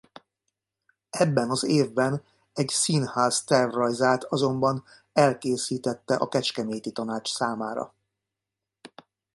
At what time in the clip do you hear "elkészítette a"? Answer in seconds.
5.13-6.27